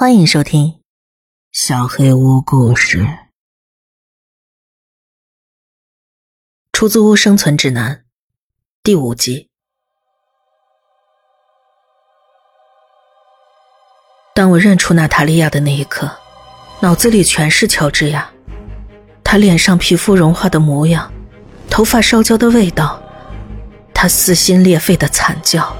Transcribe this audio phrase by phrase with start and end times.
[0.00, 0.66] 欢迎收听
[1.52, 3.00] 《小黑屋故事》
[6.72, 7.96] 《出租屋生存指南》
[8.82, 9.50] 第五集。
[14.34, 16.10] 当我认出娜塔莉亚的那一刻，
[16.80, 18.32] 脑子里全是乔治亚，
[19.22, 21.12] 她脸上皮肤融化的模样，
[21.68, 23.02] 头发烧焦的味道，
[23.92, 25.76] 她撕心裂肺的惨叫。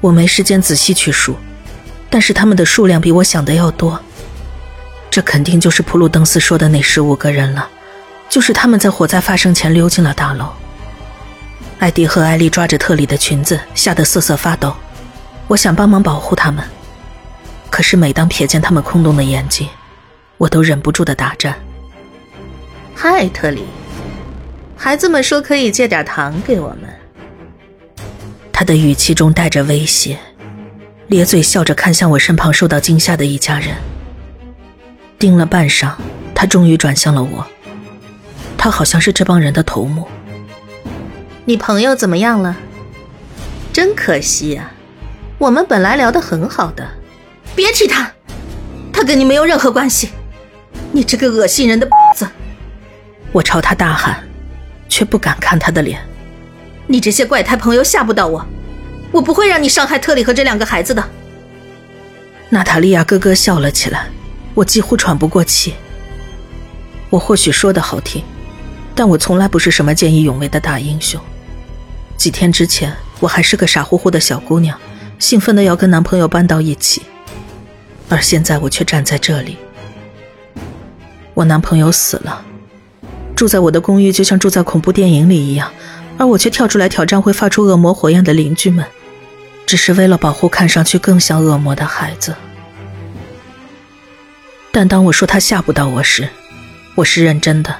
[0.00, 1.34] 我没时间仔细去数。
[2.12, 3.98] 但是他们的数量比我想的要多，
[5.08, 7.66] 这肯定就是普鲁登斯说的那十五个人了，
[8.28, 10.52] 就是他们在火灾发生前溜进了大楼。
[11.78, 14.76] 艾迪和艾丽抓着特里的裙子，吓得瑟瑟发抖。
[15.48, 16.62] 我想帮忙保护他们，
[17.70, 19.66] 可是每当瞥见他们空洞的眼睛，
[20.36, 21.58] 我都忍不住的打颤。
[22.94, 23.64] 嗨，特里，
[24.76, 26.80] 孩子们说可以借点糖给我们。
[28.52, 30.18] 他的语气中带着威胁。
[31.12, 33.76] 咧嘴笑着看向我身旁受到惊吓的一家人，
[35.18, 35.92] 盯了半晌，
[36.34, 37.46] 他终于转向了我。
[38.56, 40.08] 他好像是这帮人的头目。
[41.44, 42.56] 你朋友怎么样了？
[43.74, 44.72] 真可惜啊，
[45.36, 46.88] 我们本来聊得很好的。
[47.54, 48.10] 别提他，
[48.90, 50.12] 他跟你没有任何关系。
[50.92, 52.26] 你这个恶心人的子！
[53.32, 54.26] 我朝他大喊，
[54.88, 56.00] 却不敢看他的脸。
[56.86, 58.42] 你这些怪胎朋友吓不到我。
[59.12, 61.08] 我不会让你伤害特里和这两个孩子的。
[62.48, 64.08] 娜塔莉亚咯咯笑了起来，
[64.54, 65.74] 我几乎喘不过气。
[67.10, 68.24] 我或许说的好听，
[68.94, 71.20] 但我从来不是什么见义勇为的大英雄。
[72.16, 74.78] 几天之前，我还是个傻乎乎的小姑娘，
[75.18, 77.02] 兴奋的要跟男朋友搬到一起，
[78.08, 79.58] 而现在我却站在这里。
[81.34, 82.42] 我男朋友死了，
[83.34, 85.70] 住在我的公寓就像住在恐怖电影里一样，
[86.16, 88.86] 而我却跳出来挑战会发出恶魔火焰的邻居们。
[89.72, 92.36] 只是为了保护看上去更像恶魔的孩子，
[94.70, 96.28] 但当我说他吓不到我时，
[96.94, 97.74] 我是认真的。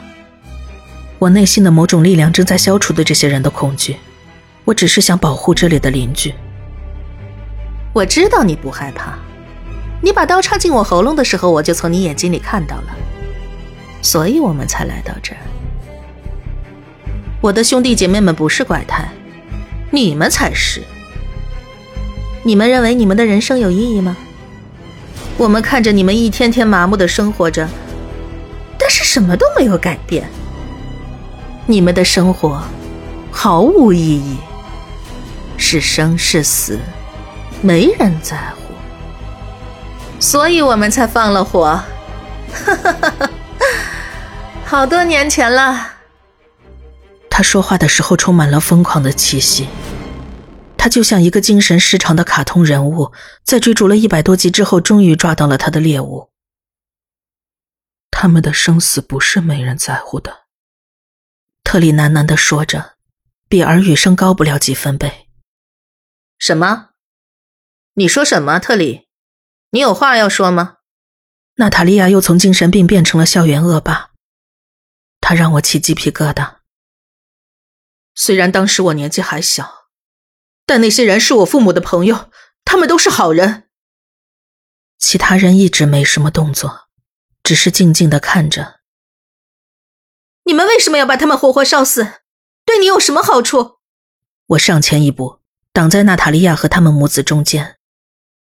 [1.19, 3.99] 我内心的某种力量正在消除对这些人的恐惧，
[4.65, 6.33] 我只是想保护这里的邻居。
[7.93, 9.19] 我知道你不害怕，
[10.01, 12.97] 你把刀插进我喉咙的时候，我就从你眼睛里看到了，
[14.01, 15.39] 所以我们才来到这儿。
[17.43, 19.07] 我的兄弟姐妹们不是怪胎，
[19.91, 20.83] 你们才是。
[22.45, 24.17] 你们认为你们的人生有意义吗？
[25.39, 27.69] 我们看着你们一天天麻木的生活着，
[28.79, 30.29] 但是什么都没有改变。
[31.67, 32.63] 你们的生活
[33.31, 34.37] 毫无意义，
[35.57, 36.79] 是生是死，
[37.61, 38.75] 没人在乎，
[40.21, 41.81] 所以我们才放了火。
[42.53, 43.31] 哈哈哈哈
[44.65, 45.93] 好多年前了。
[47.31, 49.69] 他说话的时候充满了疯狂的气息。
[50.83, 53.13] 他就像一个精神失常的卡通人物，
[53.45, 56.33] 在追逐了一百多集之后，终于抓到了他的猎物。
[58.11, 60.47] 他们的生死不是没人在乎的，
[61.63, 62.97] 特里喃喃地说着，
[63.49, 65.29] 比耳语声高不了几分贝。
[66.37, 66.89] 什么？
[67.95, 69.07] 你说什么，特里？
[69.71, 70.79] 你有话要说吗？
[71.59, 74.11] 娜塔莉亚又从精神病变成了校园恶霸，
[75.21, 76.57] 她让我起鸡皮疙瘩。
[78.17, 79.82] 虽然当时我年纪还小。
[80.73, 82.31] 但那些人是我父母的朋友，
[82.65, 83.65] 他们都是好人。
[84.99, 86.89] 其他人一直没什么动作，
[87.43, 88.81] 只是静静的看着。
[90.45, 92.23] 你们为什么要把他们活活烧死？
[92.65, 93.81] 对你有什么好处？
[94.47, 95.41] 我上前一步，
[95.75, 97.77] 挡在娜塔莉亚和他们母子中间。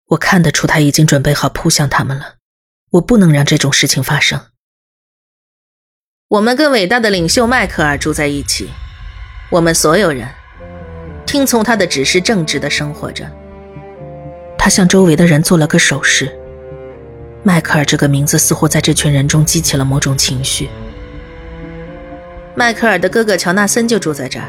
[0.09, 2.35] 我看得出他已经准备好扑向他们了。
[2.91, 4.51] 我不能让这种事情发生。
[6.27, 8.69] 我们跟伟大的领袖迈克尔住在一起，
[9.49, 10.31] 我们所有人。
[11.33, 13.25] 听从他的指示，正直的生活着。
[14.55, 16.31] 他向周围的人做了个手势。
[17.41, 20.69] 迈克尔这个名字似乎在这群人中激起了某种情绪。
[22.53, 24.45] 迈克尔的哥哥乔纳森就住在这儿，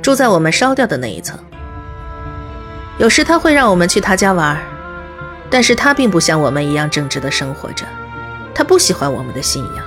[0.00, 1.36] 住在我们烧掉的那一层。
[2.98, 4.56] 有时他会让我们去他家玩，
[5.50, 7.84] 但是他并不像我们一样正直的生活着。
[8.54, 9.84] 他不喜欢我们的信仰。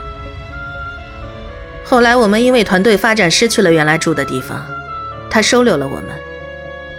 [1.86, 4.62] 后来我们因为团队发展失去了原来住的地方。
[5.30, 6.06] 他收留了我们。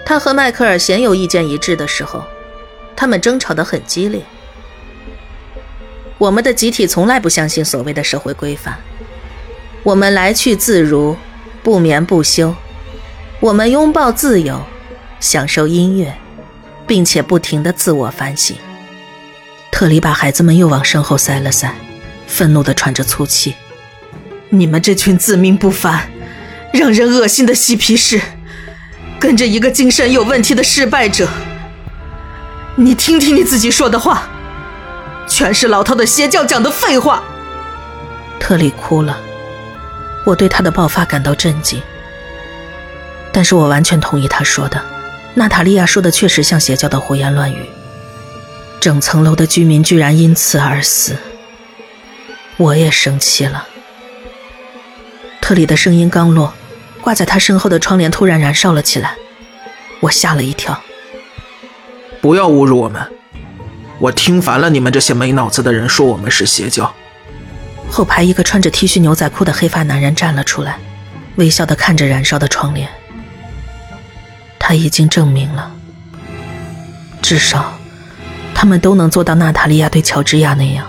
[0.05, 2.25] 他和迈克尔鲜有意见一致的时候，
[2.97, 4.23] 他们争吵得很激烈。
[6.19, 8.77] 我们的集体从来不相信所谓的社会规范。
[9.82, 11.17] 我们来去自如，
[11.62, 12.55] 不眠不休。
[13.41, 14.61] 我们拥抱自由，
[15.19, 16.15] 享受音乐，
[16.87, 18.56] 并且不停地自我反省。
[19.73, 21.75] 特里把孩子们又往身后塞了塞，
[22.27, 23.55] 愤怒地喘着粗气
[24.50, 26.11] ：“你们这群自命不凡！”
[26.72, 28.20] 让人恶心的嬉皮士，
[29.19, 31.28] 跟着一个精神有问题的失败者。
[32.76, 34.28] 你听听你自己说的话，
[35.28, 37.22] 全是老套的邪教讲的废话。
[38.38, 39.19] 特里哭了，
[40.25, 41.82] 我对他的爆发感到震惊。
[43.32, 44.81] 但是我完全同意他说的，
[45.34, 47.69] 娜塔莉亚说的确实像邪教的胡言乱语。
[48.81, 51.17] 整层楼的居民居然因此而死，
[52.56, 53.67] 我也生气了。
[55.40, 56.55] 特里的声音刚落，
[57.00, 59.14] 挂在他身后的窗帘突然燃烧了起来，
[60.00, 60.79] 我吓了一跳。
[62.20, 63.02] 不要侮辱我们！
[63.99, 66.94] 我听烦了你们这些没脑子的人说我们是邪教。
[67.91, 70.79] 后排一个穿着 T 恤牛仔裤的黑发男人站了出来，
[71.37, 72.88] 微笑的看着燃烧的窗帘。
[74.58, 75.73] 他已经证明了，
[77.20, 77.73] 至少，
[78.55, 80.87] 他们都能做到娜塔莉亚对乔治亚那样。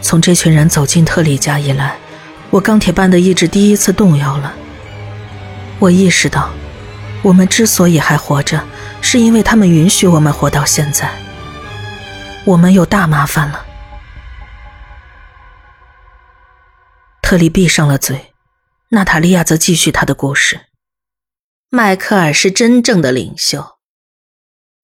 [0.00, 1.96] 从这群人走进特里家以来，
[2.50, 4.54] 我钢铁般的意志第一次动摇了。
[5.78, 6.50] 我意识到，
[7.22, 8.64] 我们之所以还活着。
[9.00, 11.08] 是因为他们允许我们活到现在，
[12.44, 13.64] 我们有大麻烦了。
[17.22, 18.32] 特里闭上了嘴，
[18.90, 20.62] 娜塔莉亚则继续她的故事。
[21.70, 23.78] 迈克尔是真正的领袖，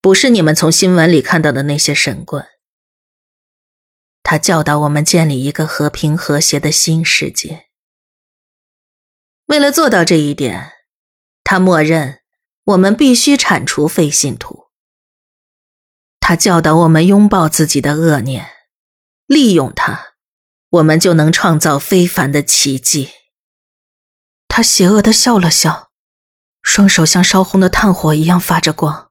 [0.00, 2.46] 不是你们从新闻里看到的那些神棍。
[4.24, 7.66] 他教导我们建立一个和平和谐的新世界。
[9.46, 10.72] 为了做到这一点，
[11.44, 12.22] 他默认。
[12.68, 14.68] 我们必须铲除非信徒。
[16.18, 18.46] 他教导我们拥抱自己的恶念，
[19.26, 20.14] 利用它，
[20.70, 23.10] 我们就能创造非凡的奇迹。
[24.48, 25.90] 他邪恶的笑了笑，
[26.62, 29.10] 双手像烧红的炭火一样发着光。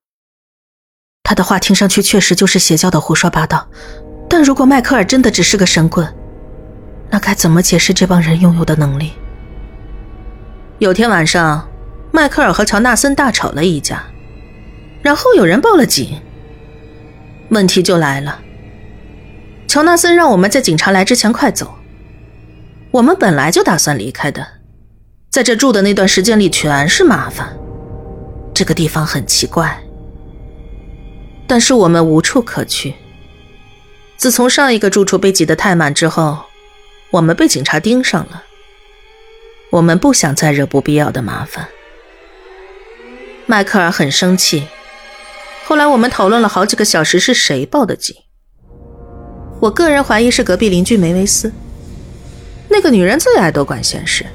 [1.22, 3.70] 他的话听上去确实就是邪教的胡说八道，
[4.30, 6.08] 但如果迈克尔真的只是个神棍，
[7.10, 9.14] 那该怎么解释这帮人拥有的能力？
[10.80, 11.68] 有天晚上。
[12.16, 14.04] 迈克尔和乔纳森大吵了一架，
[15.02, 16.22] 然后有人报了警。
[17.50, 18.40] 问题就来了，
[19.68, 21.74] 乔纳森让我们在警察来之前快走。
[22.92, 24.46] 我们本来就打算离开的，
[25.32, 27.58] 在这住的那段时间里全是麻烦。
[28.54, 29.82] 这个地方很奇怪，
[31.48, 32.94] 但是我们无处可去。
[34.18, 36.46] 自从上一个住处被挤得太满之后，
[37.12, 38.44] 我们被警察盯上了。
[39.72, 41.68] 我们不想再惹不必要的麻烦。
[43.46, 44.68] 迈克尔很生气。
[45.66, 48.16] 后来我们讨论了好几个小时，是谁报的警？
[49.60, 51.52] 我个人怀疑是隔壁邻居梅维斯。
[52.70, 54.26] 那个女人最爱多管闲事，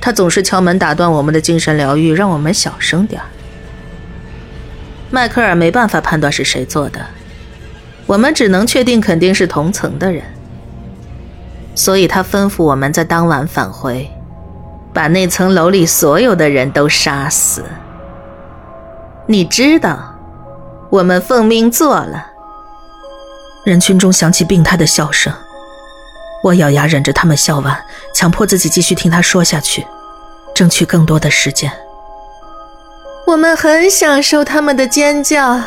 [0.00, 3.20] 她总是敲门打断我们的精神疗愈，让我们小声点
[5.10, 7.06] 迈克尔没办法判断是谁做的，
[8.12, 10.22] 我们只能确定肯定是同层的人。
[11.74, 14.10] 所以他吩咐我们在当晚返回，
[14.92, 17.64] 把那层楼里所有的人都杀死。
[19.24, 20.14] 你知道，
[20.90, 22.26] 我们奉命做了。
[23.64, 25.32] 人群中响起病态的笑声，
[26.44, 27.82] 我咬牙忍着他们笑完，
[28.14, 29.86] 强迫自己继续听他说下去，
[30.54, 31.72] 争取更多的时间。
[33.26, 35.58] 我们很享受他们的尖叫，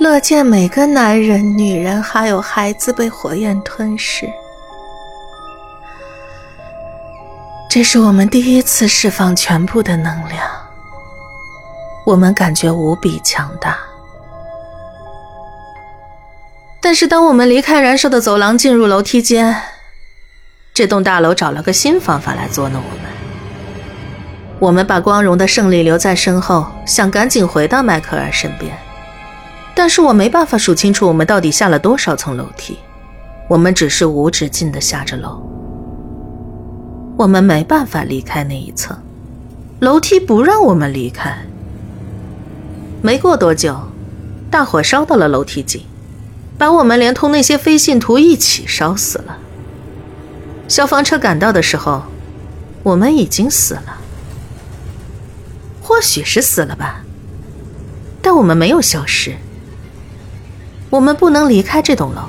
[0.00, 4.28] 乐见每个男人、女人还有孩子被火焰吞噬。
[7.70, 10.46] 这是我们第一次释放全部的能量。
[12.04, 13.78] 我们感觉无比强大，
[16.80, 19.56] 但是当我们离开燃烧的走廊，进入楼梯间，
[20.74, 23.12] 这栋大楼找了个新方法来捉弄我们。
[24.58, 28.76] 我们把光荣的胜利留在身后，想赶紧回到迈克尔身边，
[29.82, 32.78] 但是我没办法数清楚我们到底下了多少层楼梯，
[33.48, 35.42] 我们只是无止境的下着楼，
[37.16, 38.96] 我们没办法离开那一层，
[39.80, 41.36] 楼梯不让我们离开。
[43.02, 43.76] 没过多久，
[44.48, 45.82] 大火烧到了楼梯井，
[46.56, 49.36] 把我们连同那些非信徒一起烧死了。
[50.68, 52.04] 消防车赶到的时候，
[52.84, 53.98] 我们已经死了。
[55.82, 57.02] 或许是死了吧，
[58.22, 59.34] 但我们没有消失。
[60.92, 62.20] 我们不能离开这栋楼，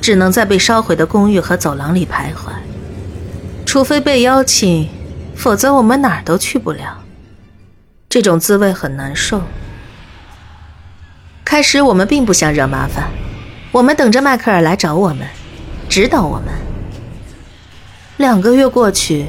[0.00, 2.50] 只能在被烧毁的公寓和走廊里徘徊，
[3.64, 4.88] 除非被邀请，
[5.36, 6.98] 否则我们哪儿都去不了。
[8.08, 9.42] 这种滋味很难受。
[11.44, 13.04] 开始我们并不想惹麻烦，
[13.70, 15.24] 我们等着迈克尔来找我们，
[15.88, 16.52] 指导我们。
[18.16, 19.26] 两个月过去，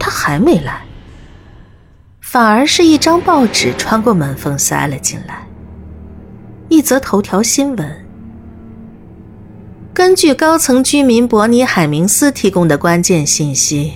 [0.00, 0.82] 他还没来，
[2.20, 5.46] 反而是一张报纸穿过门缝塞了进来，
[6.68, 8.04] 一则头条新闻。
[9.92, 13.92] 根据高层居民伯尼海明斯提供的关键信息，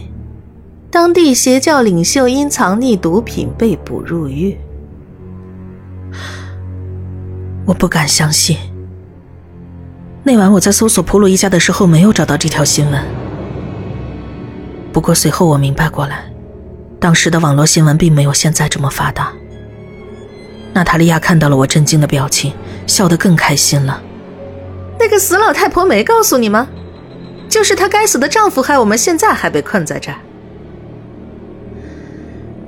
[0.91, 4.57] 当地邪教领袖因藏匿毒品被捕入狱。
[7.65, 8.57] 我不敢相信。
[10.23, 13.03] 那晚我在搜索普鲁一家的时候，没有找到这条新闻。
[14.93, 16.31] 不过随后我明白过来，
[17.01, 19.33] 当时的网络新闻并没有现在这么发达。
[20.73, 22.53] 娜塔莉亚看到了我震惊的表情，
[22.87, 24.03] 笑得更开心了。
[24.99, 26.69] 那个死老太婆没告诉你吗？
[27.49, 30.19] 就是她该死的丈夫害我们现在还被困在这儿。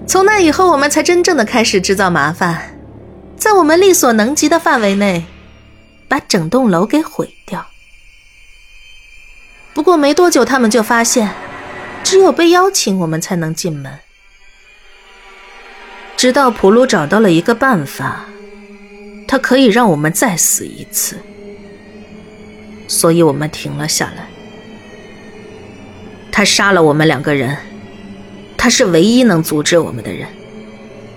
[0.07, 2.79] 从那以后，我们才真正的开始制造麻烦，
[3.37, 5.27] 在我们力所能及的范围内，
[6.09, 7.67] 把整栋楼给毁掉。
[9.73, 11.31] 不过没多久，他们就发现，
[12.03, 14.01] 只有被邀请，我们才能进门。
[16.21, 18.27] 直到普鲁找到了一个办法，
[19.27, 21.17] 他可以让我们再死一次，
[22.87, 24.27] 所以我们停了下来。
[26.31, 27.57] 他杀了我们两个人。
[28.55, 30.29] 他是唯一能阻止我们的人，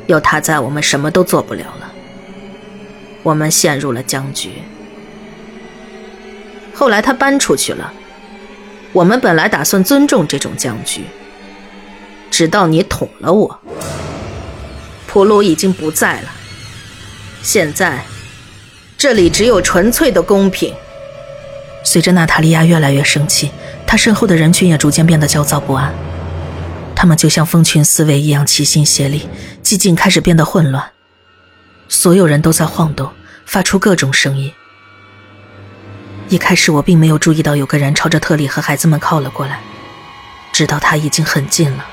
[0.08, 1.92] 有他在，我们什么都做不了了。
[3.24, 4.52] 我们陷入了僵局。
[6.74, 7.92] 后来他搬出去了，
[8.94, 11.02] 我们本来打算尊重这种僵局，
[12.32, 13.60] 直到你捅了我。
[15.14, 16.32] 普鲁已经不在了，
[17.44, 18.04] 现在
[18.98, 20.74] 这里只有纯粹的公平。
[21.84, 23.52] 随着娜塔莉亚越来越生气，
[23.86, 25.94] 她身后的人群也逐渐变得焦躁不安。
[26.96, 29.30] 他们就像蜂群思维一样齐心协力，
[29.62, 30.84] 寂静开始变得混乱。
[31.88, 33.14] 所有人都在晃动，
[33.46, 34.52] 发出各种声音。
[36.28, 39.60] 一开始我并没有注意到有个人朝着特里和孩子们靠了过来，
[40.52, 41.86] 直到他已经很近了。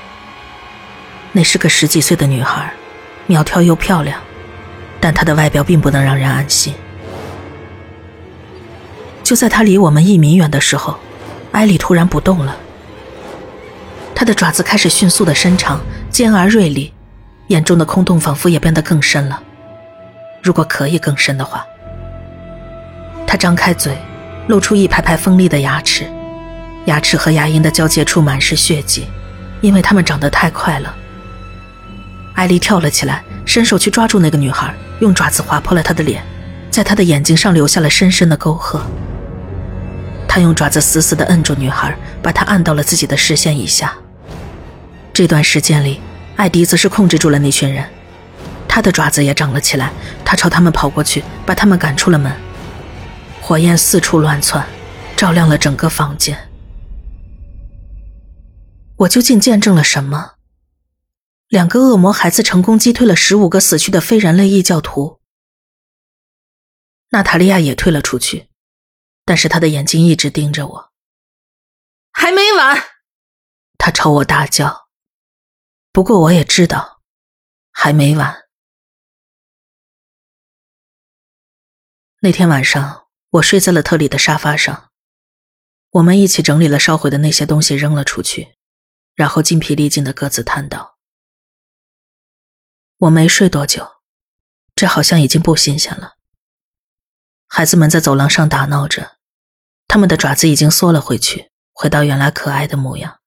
[1.33, 2.73] 那是个十几岁的女孩，
[3.31, 4.19] 苗条又漂亮，
[4.99, 6.73] 但她的外表并不能让人安心。
[9.23, 10.97] 就在她离我们一米远的时候，
[11.53, 12.57] 艾莉突然不动了。
[14.13, 16.93] 他的爪子开始迅速的伸长，尖而锐利，
[17.47, 19.41] 眼中的空洞仿佛也变得更深了。
[20.43, 21.65] 如果可以更深的话，
[23.25, 23.97] 他张开嘴，
[24.47, 26.05] 露出一排排锋利的牙齿，
[26.85, 29.07] 牙齿和牙龈的交界处满是血迹，
[29.61, 30.93] 因为它们长得太快了。
[32.41, 36.23] 艾丽跳了起来，伸手去抓住那个女孩，用爪子划破了她的脸，
[36.71, 38.81] 在她的眼睛上留下了深深的沟壑。
[40.27, 43.93] 他用爪子死死地摁住女孩，把她按到了自己的视线以下。
[45.13, 46.01] 这段时间里，
[46.35, 47.87] 艾迪则是控制住了那群人，
[48.67, 49.91] 他的爪子也长了起来。
[50.25, 52.31] 他朝他们跑过去，把他们赶出了门。
[53.39, 54.65] 火焰四处乱窜，
[55.15, 56.35] 照亮了整个房间。
[58.95, 60.31] 我究竟见证了什么？
[61.51, 65.19] 两个恶魔孩子成功击退了十五个死去的非人类异教徒。
[67.09, 68.49] 娜塔莉亚也退了出去，
[69.25, 70.91] 但是她的眼睛一直盯着我。
[72.13, 72.81] 还没完！
[73.77, 74.87] 他朝我大叫。
[75.91, 77.01] 不过我也知道，
[77.73, 78.43] 还没完。
[82.21, 84.91] 那天晚上，我睡在了特里的沙发上，
[85.89, 88.55] 我们一起整理了烧毁的那些东西，扔了出去，
[89.15, 90.90] 然后筋疲力尽的各自瘫倒。
[93.01, 93.87] 我没睡多久，
[94.75, 96.15] 这好像已经不新鲜了。
[97.47, 99.17] 孩子们在走廊上打闹着，
[99.87, 103.19] 他们的爪子已经缩了回去，回到原来可爱的模样。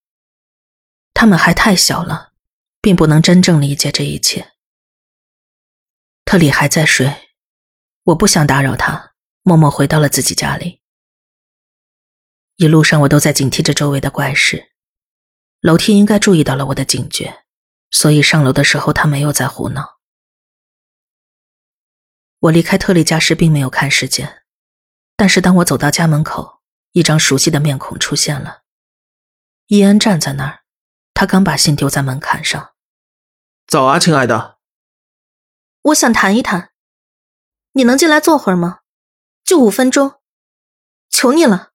[1.13, 2.33] 他们还太小了。
[2.85, 4.53] 并不能真正理解这一切。
[6.27, 7.31] 特里还在睡，
[8.03, 10.83] 我不想打扰他，默默回到了自己家里。
[12.57, 14.73] 一路上我都在警惕着周围的怪事，
[15.63, 17.44] 楼梯应该注意到了我的警觉，
[17.95, 20.01] 所以上楼的时候他没有在胡闹。
[22.41, 24.43] 我离开特里家时并没有看时间，
[25.17, 26.61] 但是当我走到家门口，
[26.91, 28.65] 一张熟悉的面孔出现了。
[29.69, 30.65] 伊恩站在那儿，
[31.15, 32.75] 他刚把信丢在门槛上。
[33.69, 34.59] 早啊，亲爱的。
[35.83, 36.73] 我想谈一谈，
[37.73, 38.81] 你能进来坐会儿吗？
[39.45, 40.21] 就五分钟，
[41.09, 41.71] 求你了。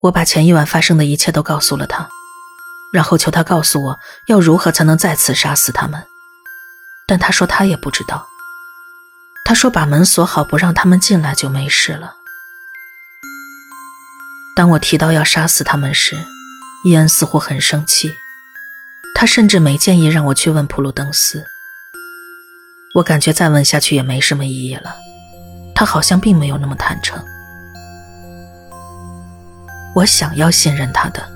[0.00, 2.10] 我把前一晚发生的一切都告诉了他，
[2.92, 6.02] 然后求他告诉我要如何才能再次杀死他们。
[7.06, 8.26] 但他说他也不知道。
[9.44, 12.14] 他说把门锁好，不让他们进来就没事了。
[14.54, 16.18] 当我提到要杀死他们时，
[16.84, 18.14] 伊恩似乎很生气。
[19.14, 21.44] 他甚至没建议让我去问普鲁登斯，
[22.94, 24.94] 我感觉再问下去也没什么意义了。
[25.74, 27.24] 他好像并没有那么坦诚。
[29.94, 31.26] 我想要信任他的，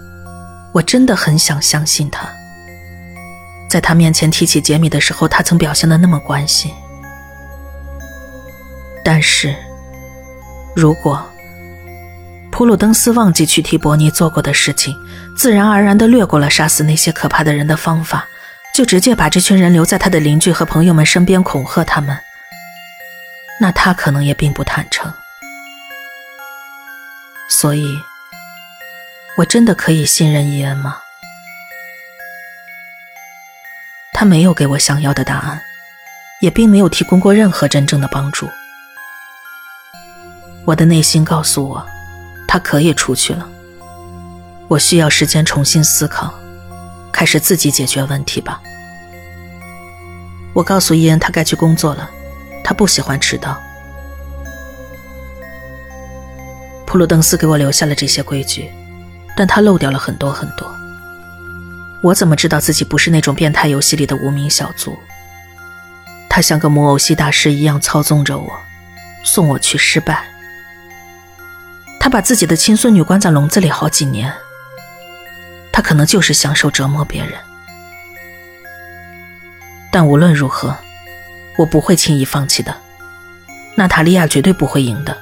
[0.72, 2.28] 我真的很想相信他。
[3.68, 6.72] 在他面前提起杰米的时候，他曾表现的那么关心。
[9.04, 9.54] 但是，
[10.74, 11.22] 如果……
[12.50, 14.94] 普鲁登斯忘记去替伯尼做过的事情，
[15.34, 18.26] 自然而然地略过了杀死那些可怕的人的方法，
[18.74, 22.14] 就直接把这群人留在他的邻居和朋友们身边恐吓他们。
[23.58, 25.10] 那他可能也并不坦诚。
[27.48, 27.98] 所以，
[29.36, 30.98] 我真的可以信任伊恩吗？
[34.12, 35.60] 他没有给我想要的答案，
[36.42, 38.48] 也并没有提供过任何真正的帮助。
[40.66, 41.84] 我的内心告诉我，
[42.46, 43.48] 他可以出去了。
[44.68, 46.32] 我需要时间重新思考，
[47.10, 48.60] 开始自己解决问题吧。
[50.52, 52.08] 我告诉伊恩，他该去工作了，
[52.62, 53.58] 他不喜欢迟到。
[56.86, 58.70] 普鲁登斯给我留下了这些规矩，
[59.36, 60.74] 但他漏掉了很多很多。
[62.02, 64.98] 我怎么知道自己不是那种变态游戏里的无名小卒？
[66.28, 68.50] 他像个木偶戏大师一样操纵着我，
[69.22, 70.24] 送我去失败。
[72.00, 74.32] 他把自己的亲孙女关在笼子里好几年，
[75.70, 77.38] 他可能就是享受折磨别人。
[79.92, 80.76] 但无论如何，
[81.58, 82.74] 我不会轻易放弃的。
[83.76, 85.16] 娜塔莉亚绝对不会赢的。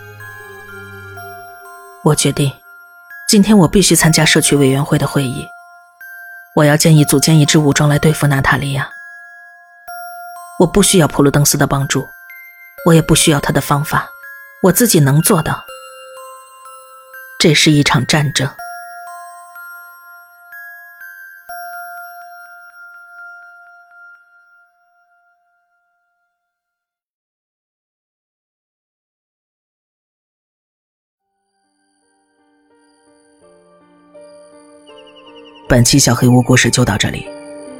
[2.02, 2.50] 我决定，
[3.30, 5.46] 今天我必须参加社区委员会的会议。
[6.56, 8.90] 我要建议组建一支武装来对付娜塔莉亚。
[10.58, 12.08] 我不需要普鲁登斯的帮助，
[12.84, 14.08] 我也不需要他的方法，
[14.64, 15.64] 我自己能做到。
[17.38, 18.50] 这是一场战争。
[35.70, 37.24] 本期小黑屋故事就到这里。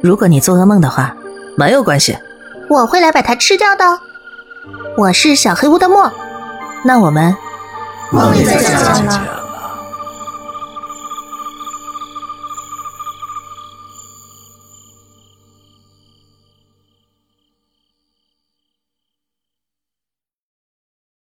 [0.01, 1.13] 如果你做噩梦的话，
[1.57, 2.17] 没有关系，
[2.69, 3.83] 我会来把它吃掉的。
[4.95, 6.09] 我是小黑屋的墨，
[6.85, 7.35] 那我们
[8.09, 9.40] 梦里再见了。